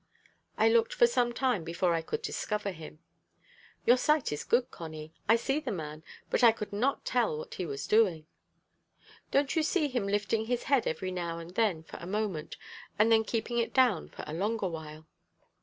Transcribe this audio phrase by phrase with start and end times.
[0.57, 2.97] I looked for some time before I could discover him.
[3.85, 7.53] "Your sight is good, Connie: I see the man, but I could not tell what
[7.53, 8.25] he was doing."
[9.29, 12.57] "Don't you see him lifting his head every now and then for a moment,
[12.97, 15.05] and then keeping it down for a longer while?"